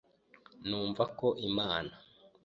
[0.67, 1.95] Numva ko mama